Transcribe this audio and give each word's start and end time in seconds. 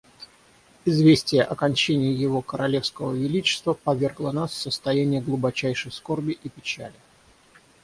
Известие 0.83 1.43
о 1.43 1.53
кончине 1.53 2.11
Его 2.11 2.41
Королевского 2.41 3.11
Высочества 3.11 3.73
повергло 3.73 4.31
нас 4.31 4.49
в 4.49 4.55
состояние 4.59 5.21
глубочайшей 5.21 5.91
скорби 5.91 6.39
и 6.43 6.49
печали. 6.49 6.95